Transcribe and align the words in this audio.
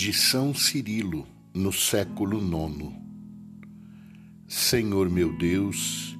de 0.00 0.14
São 0.14 0.54
Cirilo, 0.54 1.28
no 1.52 1.70
século 1.70 2.38
IX. 2.38 2.90
Senhor 4.48 5.10
meu 5.10 5.36
Deus, 5.36 6.16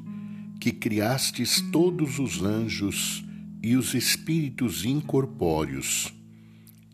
que 0.60 0.70
criastes 0.70 1.62
todos 1.72 2.18
os 2.18 2.42
anjos 2.42 3.24
e 3.62 3.76
os 3.76 3.94
espíritos 3.94 4.84
incorpóreos, 4.84 6.12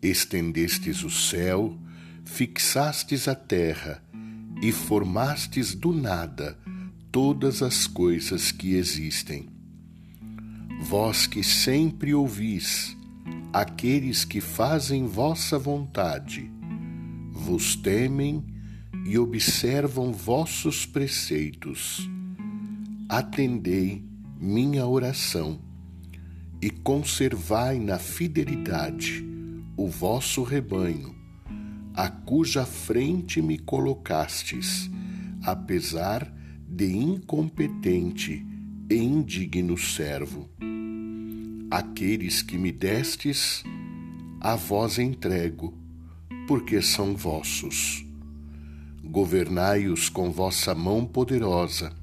estendestes 0.01 1.03
o 1.03 1.09
céu, 1.09 1.77
fixastes 2.23 3.27
a 3.27 3.35
terra 3.35 4.01
e 4.61 4.71
formastes 4.71 5.75
do 5.75 5.91
nada 5.91 6.57
todas 7.11 7.61
as 7.61 7.85
coisas 7.85 8.49
que 8.49 8.75
existem. 8.75 9.49
Vós 10.83 11.27
que 11.27 11.43
sempre 11.43 12.13
ouvis 12.13 12.95
aqueles 13.51 14.23
que 14.23 14.39
fazem 14.39 15.05
vossa 15.05 15.59
vontade, 15.59 16.55
vos 17.37 17.75
temem 17.75 18.43
e 19.05 19.17
observam 19.17 20.11
vossos 20.11 20.85
preceitos. 20.85 22.09
Atendei 23.07 24.03
minha 24.39 24.85
oração 24.85 25.61
e 26.61 26.69
conservai 26.69 27.79
na 27.79 27.99
fidelidade 27.99 29.23
o 29.77 29.87
vosso 29.87 30.41
rebanho, 30.41 31.15
a 31.93 32.09
cuja 32.09 32.65
frente 32.65 33.41
me 33.41 33.59
colocastes, 33.59 34.89
apesar 35.43 36.33
de 36.67 36.91
incompetente 36.91 38.45
e 38.89 38.95
indigno 38.95 39.77
servo. 39.77 40.49
Aqueles 41.69 42.41
que 42.41 42.57
me 42.57 42.71
destes, 42.71 43.63
a 44.41 44.55
vós 44.55 44.97
entrego, 44.97 45.86
porque 46.47 46.81
são 46.81 47.15
vossos. 47.15 48.05
Governai-os 49.03 50.09
com 50.09 50.31
vossa 50.31 50.73
mão 50.73 51.05
poderosa 51.05 51.93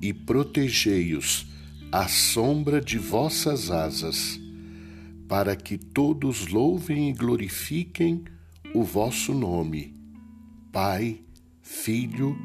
e 0.00 0.12
protegei-os 0.12 1.46
à 1.90 2.08
sombra 2.08 2.80
de 2.80 2.98
vossas 2.98 3.70
asas, 3.70 4.40
para 5.28 5.54
que 5.54 5.78
todos 5.78 6.48
louvem 6.48 7.10
e 7.10 7.12
glorifiquem 7.12 8.24
o 8.74 8.82
vosso 8.82 9.32
nome, 9.32 9.94
Pai, 10.72 11.20
Filho 11.60 12.36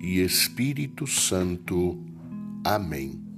e 0.00 0.20
Espírito 0.20 1.06
Santo. 1.06 2.02
Amém. 2.64 3.33